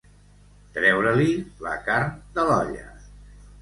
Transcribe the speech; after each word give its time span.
Treure-li 0.77 1.29
la 1.69 1.77
carn 1.91 2.19
de 2.39 2.51
l'olla. 2.53 2.87